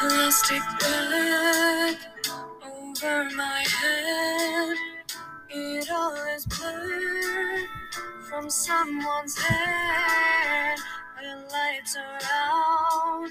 Plastic 0.00 0.62
bag 0.80 1.96
over 2.64 3.30
my 3.36 3.64
head. 3.68 4.76
It 5.50 5.90
all 5.90 6.14
is 6.34 6.46
blurred 6.46 7.68
from 8.26 8.48
someone's 8.48 9.36
head. 9.36 10.78
The 11.20 11.36
lights 11.52 11.98
are 11.98 12.18
out, 12.32 13.28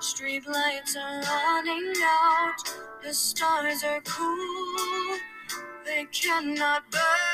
street 0.00 0.48
lights 0.48 0.96
are 0.96 1.20
running 1.22 1.92
out. 2.02 2.56
The 3.00 3.14
stars 3.14 3.84
are 3.84 4.00
cool, 4.00 5.18
they 5.84 6.04
cannot 6.10 6.90
burn. 6.90 7.27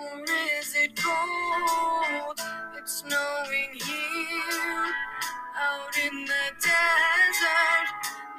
Or 0.00 0.24
is 0.58 0.74
it 0.76 0.96
cold? 0.96 2.40
It's 2.78 2.92
snowing 3.04 3.72
here 3.74 4.94
out 5.58 5.96
in 6.04 6.24
the 6.24 6.44
desert. 6.60 7.88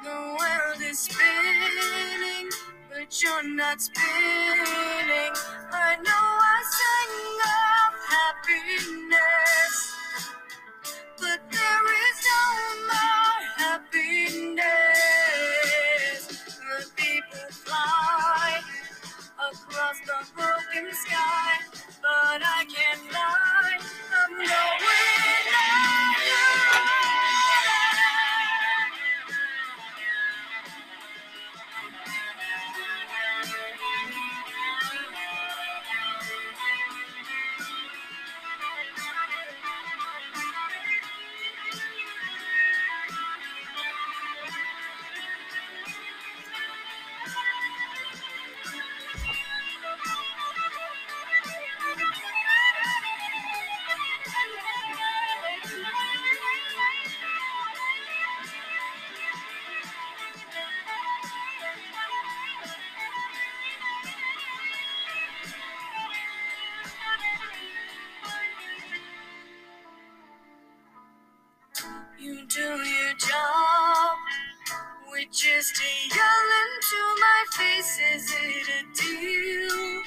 The 0.04 0.36
world 0.38 0.82
is 0.82 0.98
spinning, 1.00 2.50
but 2.90 3.22
you're 3.22 3.48
not 3.54 3.80
spinning. 3.80 5.34
I 5.72 5.96
know 6.04 6.26
I 6.54 6.62
sang 6.78 7.40
of 7.54 7.94
happiness. 8.14 9.13
You 72.18 72.46
do 72.46 72.60
your 72.60 73.14
job, 73.18 74.16
which 75.10 75.46
is 75.46 75.72
to 75.72 76.16
yell 76.16 76.48
into 76.62 77.00
my 77.20 77.44
face. 77.52 77.98
Is 78.14 78.32
it 78.32 78.68
a 78.68 78.82
deal, 78.94 80.02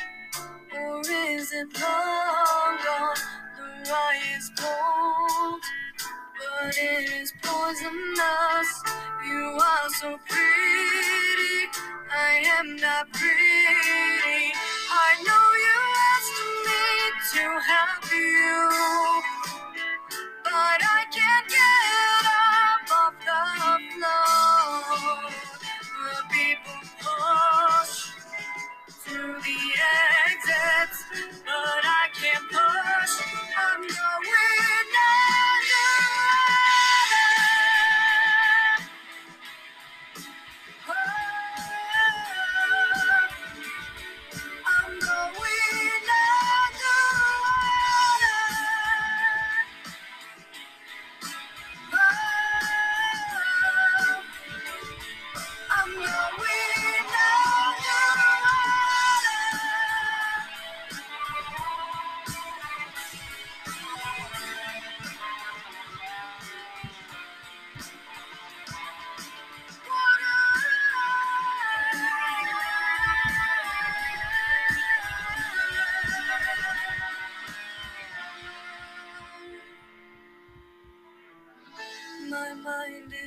or 0.79 1.01
is 1.01 1.51
it 1.51 1.68
long 1.81 2.78
gone? 2.85 3.16
The 3.57 3.91
rye 3.91 4.22
is 4.38 4.51
cold, 4.57 5.62
but 6.63 6.78
it 6.78 7.12
is 7.12 7.34
poisonous. 7.44 8.84
You 9.28 9.59
are 9.62 9.89
so 10.00 10.18
pretty, 10.29 11.69
I 12.12 12.44
am 12.59 12.78
not 12.78 13.12
pretty. 13.12 14.06
Thank 31.09 31.31
you. 31.45 31.47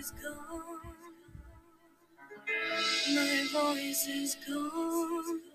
Is 0.01 0.13
gone. 0.13 0.81
My 3.15 3.47
voice 3.53 4.07
is 4.07 4.37
gone. 4.49 5.50